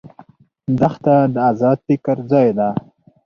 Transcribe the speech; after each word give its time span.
دښته 0.79 1.15
د 1.33 1.35
آزاد 1.51 1.77
فکر 1.87 2.17
ځای 2.31 2.49
ده. 2.57 2.69